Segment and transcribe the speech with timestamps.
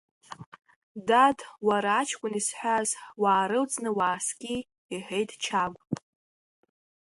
[1.07, 2.89] Дад, уара аҷкәын изҳәаз,
[3.21, 4.59] уаарылҵны уааскьеи,—
[4.93, 5.79] иҳәеит Чагә.